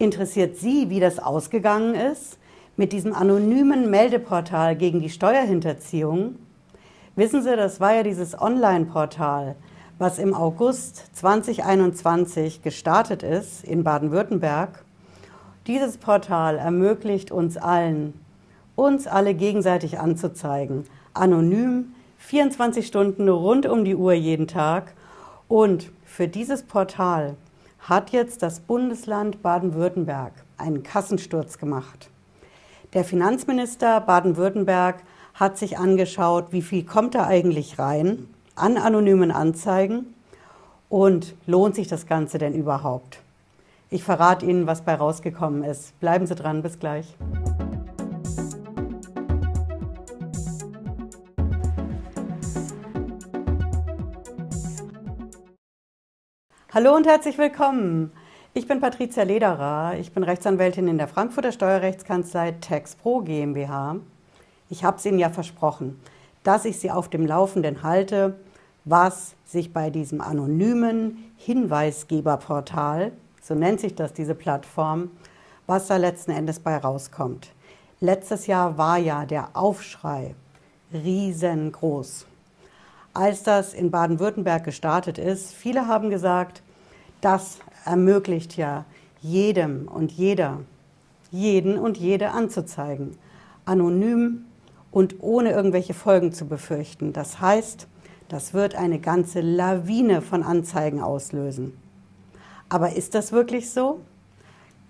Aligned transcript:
Interessiert 0.00 0.56
Sie, 0.56 0.90
wie 0.90 1.00
das 1.00 1.18
ausgegangen 1.18 1.96
ist 1.96 2.38
mit 2.76 2.92
diesem 2.92 3.12
anonymen 3.12 3.90
Meldeportal 3.90 4.76
gegen 4.76 5.00
die 5.00 5.10
Steuerhinterziehung? 5.10 6.36
Wissen 7.16 7.42
Sie, 7.42 7.56
das 7.56 7.80
war 7.80 7.94
ja 7.94 8.04
dieses 8.04 8.40
Online-Portal, 8.40 9.56
was 9.98 10.20
im 10.20 10.34
August 10.34 11.16
2021 11.16 12.62
gestartet 12.62 13.24
ist 13.24 13.64
in 13.64 13.82
Baden-Württemberg. 13.82 14.84
Dieses 15.66 15.98
Portal 15.98 16.58
ermöglicht 16.58 17.32
uns 17.32 17.56
allen, 17.56 18.14
uns 18.76 19.08
alle 19.08 19.34
gegenseitig 19.34 19.98
anzuzeigen, 19.98 20.84
anonym, 21.12 21.92
24 22.18 22.86
Stunden 22.86 23.28
rund 23.28 23.66
um 23.66 23.84
die 23.84 23.96
Uhr 23.96 24.12
jeden 24.12 24.46
Tag. 24.46 24.94
Und 25.48 25.90
für 26.04 26.28
dieses 26.28 26.62
Portal 26.62 27.34
hat 27.78 28.10
jetzt 28.10 28.42
das 28.42 28.60
Bundesland 28.60 29.42
Baden-Württemberg 29.42 30.32
einen 30.56 30.82
Kassensturz 30.82 31.58
gemacht. 31.58 32.10
Der 32.94 33.04
Finanzminister 33.04 34.00
Baden-Württemberg 34.00 35.02
hat 35.34 35.58
sich 35.58 35.78
angeschaut, 35.78 36.52
wie 36.52 36.62
viel 36.62 36.84
kommt 36.84 37.14
da 37.14 37.26
eigentlich 37.26 37.78
rein 37.78 38.28
an 38.56 38.76
anonymen 38.76 39.30
Anzeigen 39.30 40.14
und 40.88 41.34
lohnt 41.46 41.74
sich 41.74 41.86
das 41.86 42.06
Ganze 42.06 42.38
denn 42.38 42.54
überhaupt? 42.54 43.20
Ich 43.90 44.04
verrate 44.04 44.44
Ihnen, 44.44 44.66
was 44.66 44.82
bei 44.82 44.94
rausgekommen 44.94 45.64
ist. 45.64 45.98
Bleiben 46.00 46.26
Sie 46.26 46.34
dran, 46.34 46.62
bis 46.62 46.78
gleich. 46.78 47.16
Hallo 56.80 56.94
und 56.94 57.08
herzlich 57.08 57.38
willkommen. 57.38 58.12
Ich 58.54 58.68
bin 58.68 58.80
Patricia 58.80 59.24
Lederer. 59.24 59.96
Ich 59.98 60.12
bin 60.12 60.22
Rechtsanwältin 60.22 60.86
in 60.86 60.96
der 60.96 61.08
Frankfurter 61.08 61.50
Steuerrechtskanzlei 61.50 62.52
TaxPro 62.60 63.22
GmbH. 63.22 63.96
Ich 64.70 64.84
habe 64.84 64.96
es 64.96 65.04
Ihnen 65.04 65.18
ja 65.18 65.28
versprochen, 65.28 66.00
dass 66.44 66.64
ich 66.64 66.78
Sie 66.78 66.92
auf 66.92 67.08
dem 67.08 67.26
Laufenden 67.26 67.82
halte, 67.82 68.36
was 68.84 69.34
sich 69.44 69.72
bei 69.72 69.90
diesem 69.90 70.20
anonymen 70.20 71.32
Hinweisgeberportal, 71.36 73.10
so 73.42 73.56
nennt 73.56 73.80
sich 73.80 73.96
das 73.96 74.12
diese 74.12 74.36
Plattform, 74.36 75.10
was 75.66 75.88
da 75.88 75.96
letzten 75.96 76.30
Endes 76.30 76.60
bei 76.60 76.76
rauskommt. 76.76 77.48
Letztes 77.98 78.46
Jahr 78.46 78.78
war 78.78 78.98
ja 78.98 79.26
der 79.26 79.48
Aufschrei 79.54 80.36
riesengroß 80.92 82.26
als 83.14 83.42
das 83.42 83.74
in 83.74 83.90
Baden-Württemberg 83.90 84.62
gestartet 84.62 85.18
ist. 85.18 85.52
Viele 85.52 85.88
haben 85.88 86.08
gesagt, 86.08 86.62
das 87.20 87.58
ermöglicht 87.84 88.56
ja 88.56 88.84
jedem 89.20 89.88
und 89.88 90.12
jeder, 90.12 90.60
jeden 91.30 91.78
und 91.78 91.98
jede 91.98 92.30
anzuzeigen, 92.30 93.16
anonym 93.64 94.44
und 94.90 95.16
ohne 95.20 95.52
irgendwelche 95.52 95.94
Folgen 95.94 96.32
zu 96.32 96.46
befürchten. 96.46 97.12
Das 97.12 97.40
heißt, 97.40 97.86
das 98.28 98.54
wird 98.54 98.74
eine 98.74 98.98
ganze 98.98 99.40
Lawine 99.40 100.22
von 100.22 100.42
Anzeigen 100.42 101.00
auslösen. 101.00 101.76
Aber 102.68 102.94
ist 102.94 103.14
das 103.14 103.32
wirklich 103.32 103.70
so? 103.70 104.00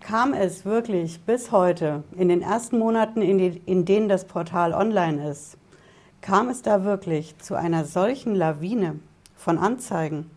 Kam 0.00 0.32
es 0.32 0.64
wirklich 0.64 1.20
bis 1.22 1.50
heute, 1.50 2.04
in 2.16 2.28
den 2.28 2.42
ersten 2.42 2.78
Monaten, 2.78 3.22
in, 3.22 3.38
die, 3.38 3.62
in 3.66 3.84
denen 3.84 4.08
das 4.08 4.26
Portal 4.26 4.72
online 4.72 5.28
ist, 5.28 5.58
Kam 6.20 6.48
es 6.50 6.62
da 6.62 6.84
wirklich 6.84 7.38
zu 7.38 7.54
einer 7.54 7.84
solchen 7.84 8.34
Lawine 8.34 8.98
von 9.36 9.56
Anzeigen? 9.56 10.30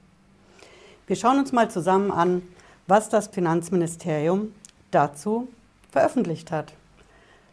Wir 1.12 1.18
schauen 1.18 1.40
uns 1.40 1.52
mal 1.52 1.70
zusammen 1.70 2.10
an, 2.10 2.42
was 2.88 3.10
das 3.10 3.28
Finanzministerium 3.28 4.54
dazu 4.92 5.50
veröffentlicht 5.92 6.52
hat. 6.52 6.72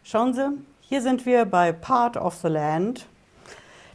Schauen 0.04 0.32
Sie, 0.32 0.48
hier 0.80 1.02
sind 1.02 1.26
wir 1.26 1.44
bei 1.44 1.72
Part 1.72 2.16
of 2.16 2.36
the 2.36 2.46
Land, 2.46 3.06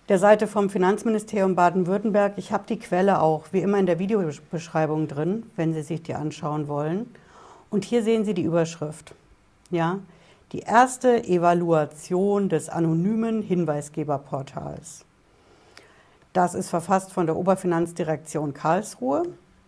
der 0.10 0.20
Seite 0.20 0.48
vom 0.48 0.70
Finanzministerium 0.70 1.56
Baden-Württemberg. 1.56 2.34
Ich 2.36 2.52
habe 2.52 2.66
die 2.68 2.78
Quelle 2.78 3.22
auch 3.22 3.46
wie 3.54 3.62
immer 3.62 3.78
in 3.78 3.86
der 3.86 4.00
Videobeschreibung 4.00 5.08
drin, 5.08 5.50
wenn 5.56 5.74
Sie 5.74 5.82
sich 5.82 6.04
die 6.04 6.14
anschauen 6.14 6.68
wollen. 6.68 7.16
Und 7.70 7.86
hier 7.86 8.04
sehen 8.04 8.26
Sie 8.26 8.34
die 8.34 8.44
Überschrift. 8.44 9.16
Ja, 9.72 10.00
die 10.52 10.60
erste 10.60 11.24
Evaluation 11.24 12.50
des 12.50 12.68
anonymen 12.68 13.42
Hinweisgeberportals. 13.42 15.06
Das 16.34 16.54
ist 16.54 16.70
verfasst 16.70 17.14
von 17.14 17.28
der 17.28 17.38
Oberfinanzdirektion 17.38 18.54
Karlsruhe. 18.54 19.24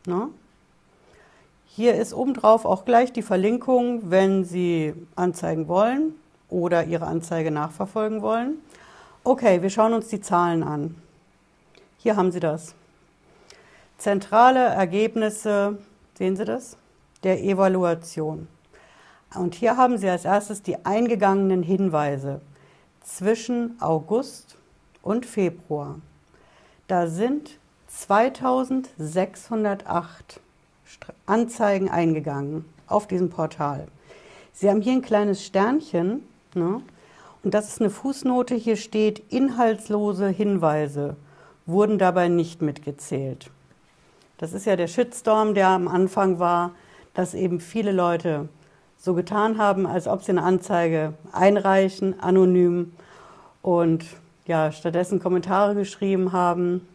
Ne? 0.06 0.30
Hier 1.66 1.96
ist 1.96 2.14
obendrauf 2.14 2.66
auch 2.66 2.86
gleich 2.86 3.12
die 3.12 3.22
Verlinkung, 3.22 4.10
wenn 4.10 4.46
Sie 4.46 4.94
anzeigen 5.16 5.68
wollen 5.68 6.14
oder 6.50 6.86
Ihre 6.86 7.08
Anzeige 7.08 7.52
nachverfolgen 7.52 8.22
wollen. 8.22 8.60
Okay, 9.24 9.62
wir 9.62 9.70
schauen 9.70 9.94
uns 9.94 10.08
die 10.08 10.22
Zahlen 10.22 10.64
an. 10.64 10.96
Hier 11.98 12.16
haben 12.16 12.32
Sie 12.32 12.40
das. 12.40 12.76
Zentrale 13.98 14.60
Ergebnisse, 14.60 15.80
sehen 16.18 16.36
Sie 16.36 16.46
das? 16.46 16.78
Der 17.24 17.44
Evaluation. 17.44 18.48
Und 19.34 19.56
hier 19.56 19.76
haben 19.76 19.98
Sie 19.98 20.08
als 20.08 20.26
erstes 20.26 20.62
die 20.62 20.86
eingegangenen 20.86 21.64
Hinweise 21.64 22.42
zwischen 23.04 23.76
August 23.82 24.56
und 25.02 25.26
Februar. 25.26 26.00
Da 26.88 27.08
sind 27.08 27.58
2608 28.00 30.40
Anzeigen 31.26 31.90
eingegangen 31.90 32.66
auf 32.88 33.08
diesem 33.08 33.30
Portal. 33.30 33.88
Sie 34.54 34.70
haben 34.70 34.82
hier 34.82 34.94
ein 34.94 35.02
kleines 35.02 35.44
Sternchen 35.44 36.24
ne? 36.54 36.82
und 37.44 37.54
das 37.54 37.68
ist 37.70 37.82
eine 37.82 37.90
Fußnote. 37.90 38.56
Hier 38.56 38.76
steht, 38.76 39.32
inhaltslose 39.32 40.28
Hinweise 40.28 41.16
wurden 41.66 41.98
dabei 41.98 42.28
nicht 42.28 42.62
mitgezählt. 42.62 43.50
Das 44.38 44.52
ist 44.54 44.66
ja 44.66 44.76
der 44.76 44.88
Shitstorm, 44.88 45.56
der 45.56 45.70
am 45.70 45.88
Anfang 45.88 46.40
war, 46.40 46.72
dass 47.14 47.34
eben 47.34 47.62
viele 47.62 47.94
Leute 47.94 48.50
so 48.98 49.14
getan 49.14 49.58
haben, 49.58 49.88
als 49.88 50.08
ob 50.08 50.24
sie 50.24 50.32
eine 50.32 50.44
Anzeige 50.44 51.14
einreichen, 51.32 52.20
anonym 52.20 52.92
und 53.62 54.06
ja, 54.46 54.72
stattdessen 54.72 55.20
Kommentare 55.20 55.76
geschrieben 55.76 56.34
haben, 56.34 56.88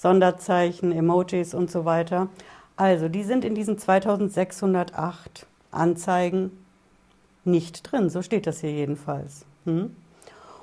Sonderzeichen, 0.00 0.92
Emojis 0.92 1.52
und 1.52 1.70
so 1.70 1.84
weiter. 1.84 2.28
Also, 2.74 3.10
die 3.10 3.22
sind 3.22 3.44
in 3.44 3.54
diesen 3.54 3.76
2608 3.76 5.46
Anzeigen 5.70 6.52
nicht 7.44 7.82
drin. 7.82 8.08
So 8.08 8.22
steht 8.22 8.46
das 8.46 8.60
hier 8.60 8.72
jedenfalls. 8.72 9.44
Hm? 9.66 9.94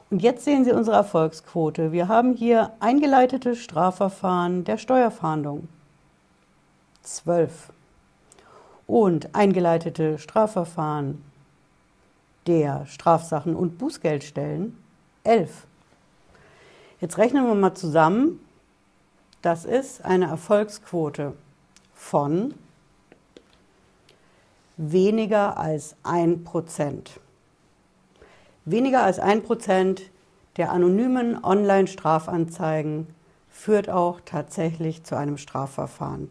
Und 0.09 0.23
jetzt 0.23 0.43
sehen 0.43 0.65
Sie 0.65 0.71
unsere 0.71 0.97
Erfolgsquote. 0.97 1.91
Wir 1.91 2.07
haben 2.07 2.33
hier 2.33 2.71
eingeleitete 2.79 3.55
Strafverfahren 3.55 4.63
der 4.63 4.79
Steuerfahndung. 4.79 5.67
Zwölf 7.03 7.71
und 8.87 9.35
eingeleitete 9.35 10.17
Strafverfahren 10.17 11.23
der 12.47 12.87
Strafsachen 12.87 13.55
und 13.55 13.77
Bußgeldstellen 13.77 14.75
11. 15.23 15.67
Jetzt 17.01 17.19
rechnen 17.19 17.45
wir 17.45 17.53
mal 17.53 17.75
zusammen. 17.75 18.39
Das 19.47 19.63
ist 19.63 20.03
eine 20.03 20.25
Erfolgsquote 20.25 21.31
von 21.93 22.53
weniger 24.75 25.57
als 25.57 25.95
1%. 26.03 27.11
Weniger 28.65 29.03
als 29.03 29.21
1% 29.21 30.01
der 30.57 30.73
anonymen 30.73 31.41
Online-Strafanzeigen 31.41 33.07
führt 33.49 33.89
auch 33.89 34.19
tatsächlich 34.25 35.05
zu 35.05 35.15
einem 35.15 35.37
Strafverfahren. 35.37 36.29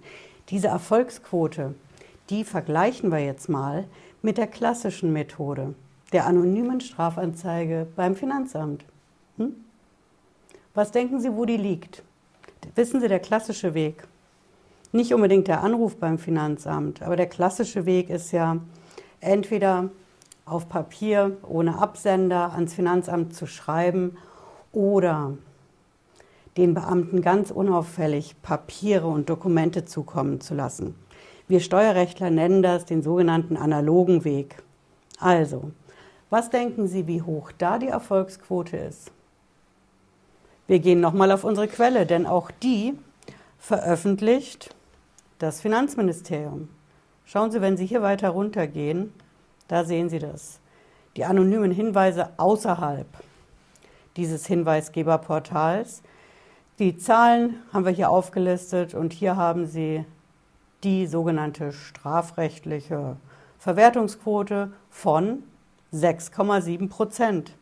Diese 0.50 0.68
Erfolgsquote 0.68 1.74
die 2.28 2.44
vergleichen 2.44 3.10
wir 3.10 3.20
jetzt 3.20 3.48
mal 3.48 3.86
mit 4.20 4.36
der 4.36 4.46
klassischen 4.46 5.14
Methode 5.14 5.74
der 6.12 6.26
anonymen 6.26 6.82
Strafanzeige 6.82 7.86
beim 7.96 8.14
Finanzamt. 8.14 8.84
Hm? 9.38 9.54
Was 10.74 10.92
denken 10.92 11.18
Sie, 11.18 11.32
wo 11.32 11.46
die 11.46 11.56
liegt? 11.56 12.02
Wissen 12.74 13.00
Sie, 13.00 13.08
der 13.08 13.20
klassische 13.20 13.74
Weg. 13.74 14.06
Nicht 14.92 15.14
unbedingt 15.14 15.48
der 15.48 15.62
Anruf 15.62 15.96
beim 15.96 16.18
Finanzamt, 16.18 17.02
aber 17.02 17.16
der 17.16 17.26
klassische 17.26 17.86
Weg 17.86 18.10
ist 18.10 18.32
ja 18.32 18.58
entweder 19.20 19.90
auf 20.44 20.68
Papier 20.68 21.36
ohne 21.48 21.78
Absender 21.78 22.52
ans 22.52 22.74
Finanzamt 22.74 23.34
zu 23.34 23.46
schreiben 23.46 24.16
oder 24.72 25.36
den 26.56 26.72
Beamten 26.72 27.20
ganz 27.20 27.50
unauffällig 27.50 28.40
Papiere 28.42 29.08
und 29.08 29.28
Dokumente 29.28 29.84
zukommen 29.84 30.40
zu 30.40 30.54
lassen. 30.54 30.94
Wir 31.48 31.60
Steuerrechtler 31.60 32.30
nennen 32.30 32.62
das 32.62 32.86
den 32.86 33.02
sogenannten 33.02 33.56
analogen 33.56 34.24
Weg. 34.24 34.62
Also, 35.18 35.70
was 36.30 36.50
denken 36.50 36.88
Sie, 36.88 37.06
wie 37.06 37.22
hoch 37.22 37.52
da 37.56 37.78
die 37.78 37.88
Erfolgsquote 37.88 38.76
ist? 38.76 39.12
Wir 40.68 40.80
gehen 40.80 41.00
nochmal 41.00 41.30
auf 41.30 41.44
unsere 41.44 41.68
Quelle, 41.68 42.06
denn 42.06 42.26
auch 42.26 42.50
die 42.50 42.98
veröffentlicht 43.58 44.74
das 45.38 45.60
Finanzministerium. 45.60 46.68
Schauen 47.24 47.50
Sie, 47.50 47.60
wenn 47.60 47.76
Sie 47.76 47.86
hier 47.86 48.02
weiter 48.02 48.30
runtergehen, 48.30 49.12
da 49.68 49.84
sehen 49.84 50.08
Sie 50.08 50.18
das. 50.18 50.60
Die 51.16 51.24
anonymen 51.24 51.70
Hinweise 51.70 52.30
außerhalb 52.36 53.06
dieses 54.16 54.46
Hinweisgeberportals. 54.46 56.02
Die 56.78 56.96
Zahlen 56.96 57.62
haben 57.72 57.84
wir 57.84 57.92
hier 57.92 58.10
aufgelistet 58.10 58.94
und 58.94 59.12
hier 59.12 59.36
haben 59.36 59.66
Sie 59.66 60.04
die 60.84 61.06
sogenannte 61.06 61.72
strafrechtliche 61.72 63.16
Verwertungsquote 63.58 64.72
von 64.90 65.42
6,7 65.92 66.88
Prozent. 66.88 67.52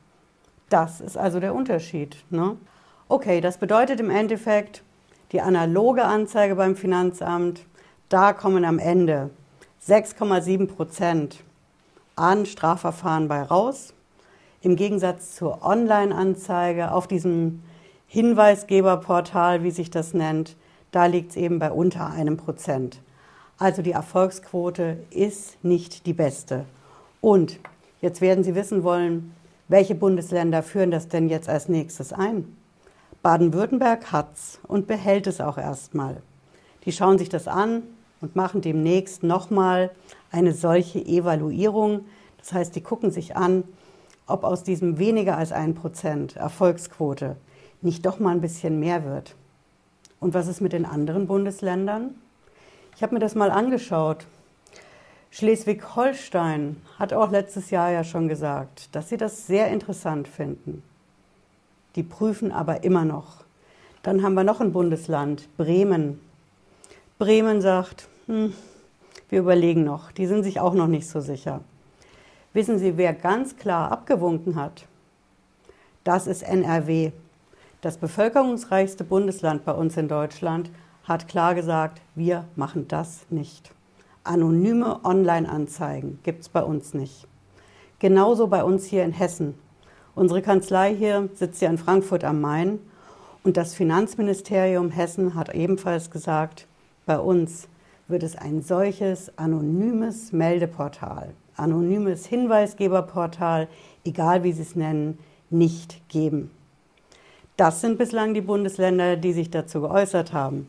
Das 0.69 1.01
ist 1.01 1.17
also 1.17 1.41
der 1.41 1.55
Unterschied. 1.55 2.17
Ne? 2.31 2.57
Okay, 3.07 3.43
das 3.43 3.59
bedeutet 3.59 4.01
im 4.01 4.09
Endeffekt, 4.09 4.83
die 5.33 5.43
analoge 5.43 6.05
Anzeige 6.05 6.55
beim 6.55 6.75
Finanzamt, 6.75 7.67
da 8.09 8.33
kommen 8.33 8.65
am 8.65 8.79
Ende 8.79 9.29
6,7 9.87 10.67
Prozent 10.67 11.45
an 12.17 12.47
Strafverfahren 12.47 13.29
bei 13.29 13.43
raus. 13.43 13.93
Im 14.63 14.75
Gegensatz 14.77 15.35
zur 15.35 15.63
Online-Anzeige 15.63 16.93
auf 16.93 17.07
diesem 17.07 17.63
Hinweisgeberportal, 18.07 19.63
wie 19.63 19.71
sich 19.71 19.91
das 19.91 20.15
nennt, 20.15 20.57
da 20.91 21.05
liegt 21.05 21.33
es 21.33 21.37
eben 21.37 21.59
bei 21.59 21.71
unter 21.71 22.07
einem 22.07 22.39
Prozent. 22.39 23.03
Also 23.59 23.83
die 23.83 23.93
Erfolgsquote 23.93 24.97
ist 25.11 25.63
nicht 25.63 26.07
die 26.07 26.15
beste. 26.15 26.65
Und 27.21 27.61
jetzt 28.01 28.23
werden 28.23 28.45
Sie 28.45 28.55
wissen 28.55 28.83
wollen, 28.83 29.35
welche 29.69 29.95
Bundesländer 29.95 30.63
führen 30.63 30.91
das 30.91 31.09
denn 31.09 31.29
jetzt 31.29 31.51
als 31.51 31.69
nächstes 31.69 32.15
ein? 32.15 32.57
Baden-Württemberg 33.25 34.13
hat 34.13 34.35
es 34.35 34.61
und 34.69 34.87
behält 34.87 35.27
es 35.27 35.41
auch 35.41 35.57
erstmal. 35.57 36.21
Die 36.85 36.93
schauen 36.93 37.17
sich 37.17 37.31
das 37.31 37.49
an 37.49 37.83
und 38.21 38.37
machen 38.37 38.61
demnächst 38.61 39.23
nochmal 39.23 39.93
eine 40.31 40.53
solche 40.53 40.99
Evaluierung. 40.99 42.05
Das 42.37 42.53
heißt, 42.53 42.77
die 42.77 42.83
gucken 42.83 43.11
sich 43.11 43.35
an, 43.35 43.65
ob 44.27 44.45
aus 44.45 44.63
diesem 44.63 44.99
weniger 44.99 45.39
als 45.39 45.53
ein 45.53 45.75
Prozent 45.75 46.37
Erfolgsquote 46.37 47.37
nicht 47.81 48.05
doch 48.05 48.19
mal 48.19 48.33
ein 48.33 48.43
bisschen 48.43 48.79
mehr 48.79 49.07
wird. 49.07 49.37
Und 50.21 50.35
was 50.35 50.47
ist 50.47 50.61
mit 50.61 50.75
den 50.75 50.85
anderen 50.85 51.27
Bundesländern? 51.27 52.15
Ich 52.95 53.03
habe 53.03 53.15
mir 53.15 53.21
das 53.21 53.35
mal 53.35 53.51
angeschaut. 53.51 54.27
Schleswig-Holstein 55.31 56.77
hat 56.99 57.15
auch 57.15 57.31
letztes 57.31 57.71
Jahr 57.71 57.91
ja 57.91 58.05
schon 58.05 58.29
gesagt, 58.29 58.95
dass 58.95 59.09
sie 59.09 59.17
das 59.17 59.47
sehr 59.47 59.69
interessant 59.69 60.29
finden. 60.29 60.83
Die 61.97 62.03
prüfen 62.03 62.53
aber 62.53 62.85
immer 62.85 63.05
noch. 63.05 63.45
Dann 64.03 64.23
haben 64.23 64.35
wir 64.35 64.45
noch 64.45 64.61
ein 64.61 64.73
Bundesland, 64.73 65.49
Bremen. 65.57 66.21
Bremen 67.19 67.61
sagt, 67.61 68.09
hm, 68.27 68.53
wir 69.29 69.39
überlegen 69.39 69.85
noch, 69.85 70.13
die 70.13 70.27
sind 70.27 70.43
sich 70.43 70.61
auch 70.61 70.75
noch 70.75 70.89
nicht 70.89 71.09
so 71.09 71.21
sicher. 71.21 71.61
Wissen 72.53 72.79
Sie, 72.79 72.97
wer 72.97 73.13
ganz 73.13 73.57
klar 73.57 73.91
abgewunken 73.91 74.57
hat? 74.57 74.87
Das 76.05 76.27
ist 76.27 76.43
NRW. 76.43 77.13
Das 77.81 77.97
bevölkerungsreichste 77.97 79.05
Bundesland 79.05 79.65
bei 79.65 79.73
uns 79.73 79.97
in 79.97 80.09
Deutschland 80.09 80.71
hat 81.05 81.29
klar 81.29 81.55
gesagt, 81.55 82.01
wir 82.15 82.45
machen 82.57 82.87
das 82.89 83.27
nicht. 83.31 83.73
Anonyme 84.23 85.05
Online-Anzeigen 85.05 86.19
gibt 86.23 86.43
es 86.43 86.49
bei 86.49 86.63
uns 86.63 86.95
nicht. 86.95 87.27
Genauso 87.99 88.47
bei 88.47 88.65
uns 88.65 88.87
hier 88.87 89.05
in 89.05 89.13
Hessen. 89.13 89.55
Unsere 90.15 90.43
Kanzlei 90.43 90.95
hier 90.95 91.29
sitzt 91.35 91.61
ja 91.61 91.69
in 91.71 91.79
Frankfurt 91.79 92.25
am 92.25 92.41
Main 92.41 92.79
und 93.43 93.57
das 93.57 93.75
Finanzministerium 93.75 94.91
Hessen 94.91 95.35
hat 95.35 95.55
ebenfalls 95.55 96.11
gesagt, 96.11 96.67
bei 97.07 97.19
uns 97.19 97.69
wird 98.09 98.23
es 98.23 98.37
ein 98.37 98.63
solches 98.63 99.37
anonymes 99.39 100.33
Meldeportal 100.33 101.35
anonymes 101.57 102.27
Hinweisgeberportal, 102.27 103.69
egal 104.05 104.43
wie 104.45 104.53
Sie 104.53 104.63
es 104.63 104.77
nennen, 104.77 105.19
nicht 105.51 106.09
geben. 106.09 106.51
Das 107.57 107.81
sind 107.81 107.99
bislang 107.99 108.35
die 108.35 108.41
Bundesländer, 108.41 109.17
die 109.17 109.33
sich 109.33 109.51
dazu 109.51 109.81
geäußert 109.81 110.33
haben. 110.33 110.69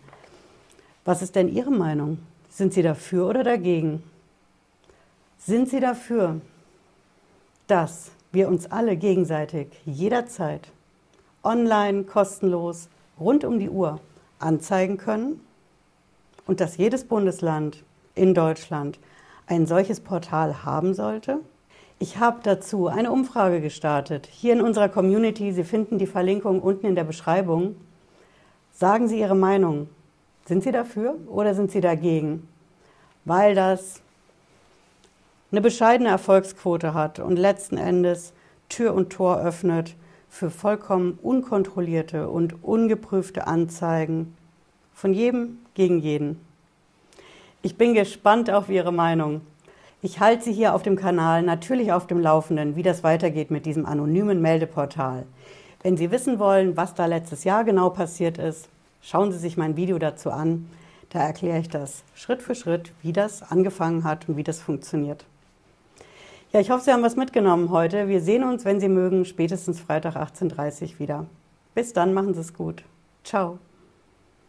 Was 1.04 1.22
ist 1.22 1.36
denn 1.36 1.50
Ihre 1.50 1.72
Meinung? 1.72 2.20
Sind 2.50 2.74
Sie 2.74 2.84
dafür 2.84 3.28
oder 3.28 3.44
dagegen? 3.44 4.04
Sind 5.38 5.70
Sie 5.70 5.80
dafür, 5.80 6.42
dass 7.68 8.12
wir 8.36 8.48
uns 8.48 8.70
alle 8.72 8.96
gegenseitig 8.96 9.68
jederzeit 9.86 10.70
online 11.44 12.04
kostenlos 12.04 12.90
rund 13.20 13.44
um 13.44 13.60
die 13.60 13.70
Uhr 13.70 14.00
anzeigen 14.40 14.98
können 14.98 15.40
und 16.46 16.60
dass 16.60 16.78
jedes 16.78 17.06
Bundesland 17.06 17.84
in 18.14 18.34
Deutschland 18.34 19.00
ein 19.48 19.66
solches 19.66 20.00
Portal 20.00 20.64
haben 20.66 20.94
sollte. 20.94 21.40
Ich 21.98 22.18
habe 22.18 22.40
dazu 22.44 22.88
eine 22.88 23.12
Umfrage 23.12 23.62
gestartet, 23.62 24.28
hier 24.30 24.54
in 24.54 24.62
unserer 24.62 24.90
Community. 24.90 25.54
Sie 25.54 25.64
finden 25.64 25.98
die 25.98 26.08
Verlinkung 26.08 26.62
unten 26.62 26.88
in 26.88 26.96
der 26.96 27.06
Beschreibung. 27.06 27.76
Sagen 28.74 29.08
Sie 29.08 29.20
Ihre 29.20 29.36
Meinung. 29.36 29.88
Sind 30.46 30.64
Sie 30.64 30.72
dafür 30.72 31.16
oder 31.28 31.56
sind 31.56 31.72
Sie 31.72 31.82
dagegen? 31.82 32.48
Weil 33.24 33.56
das 33.56 34.02
eine 35.52 35.62
bescheidene 35.62 36.10
Erfolgsquote 36.10 36.94
hat 36.94 37.20
und 37.20 37.38
letzten 37.38 37.78
Endes 37.78 38.34
Tür 38.70 38.94
und 38.94 39.12
Tor 39.12 39.40
öffnet 39.40 39.96
für 40.30 40.50
vollkommen 40.50 41.18
unkontrollierte 41.22 42.30
und 42.30 42.64
ungeprüfte 42.64 43.48
Anzeigen 43.48 44.36
von 44.94 45.14
jedem 45.14 45.60
gegen 45.76 46.00
jeden. 46.00 46.42
Ich 47.62 47.78
bin 47.78 47.94
gespannt 47.94 48.50
auf 48.50 48.70
Ihre 48.70 48.92
Meinung. 48.92 49.42
Ich 50.02 50.20
halte 50.20 50.46
Sie 50.46 50.54
hier 50.54 50.76
auf 50.76 50.84
dem 50.84 50.96
Kanal 50.96 51.42
natürlich 51.42 51.94
auf 51.94 52.06
dem 52.06 52.20
Laufenden, 52.20 52.76
wie 52.76 52.84
das 52.84 53.04
weitergeht 53.04 53.50
mit 53.50 53.66
diesem 53.66 53.86
anonymen 53.86 54.42
Meldeportal. 54.42 55.26
Wenn 55.82 55.98
Sie 55.98 56.12
wissen 56.12 56.40
wollen, 56.40 56.76
was 56.76 56.96
da 56.96 57.06
letztes 57.06 57.44
Jahr 57.44 57.64
genau 57.64 57.90
passiert 57.92 58.38
ist, 58.38 58.68
schauen 59.02 59.32
Sie 59.32 59.38
sich 59.38 59.58
mein 59.58 59.78
Video 59.78 60.00
dazu 60.00 60.32
an. 60.32 60.70
Da 61.10 61.20
erkläre 61.20 61.60
ich 61.60 61.70
das 61.70 62.04
Schritt 62.14 62.42
für 62.42 62.56
Schritt, 62.56 62.92
wie 63.02 63.14
das 63.14 63.42
angefangen 63.42 64.04
hat 64.04 64.28
und 64.28 64.38
wie 64.38 64.44
das 64.44 64.60
funktioniert. 64.60 65.26
Ja, 66.52 66.60
ich 66.62 66.70
hoffe, 66.70 66.84
Sie 66.84 66.92
haben 66.92 67.04
was 67.04 67.16
mitgenommen 67.16 67.70
heute. 67.70 68.08
Wir 68.08 68.22
sehen 68.22 68.44
uns, 68.44 68.66
wenn 68.66 68.80
Sie 68.80 68.88
mögen, 68.88 69.26
spätestens 69.26 69.80
Freitag 69.80 70.16
18.30 70.16 70.94
Uhr 70.94 71.00
wieder. 71.00 71.26
Bis 71.74 71.92
dann, 71.94 72.14
machen 72.14 72.34
Sie 72.34 72.40
es 72.40 72.54
gut. 72.54 72.84
Ciao. 73.24 73.60